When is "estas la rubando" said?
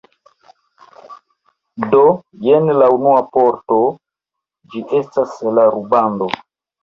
5.01-6.31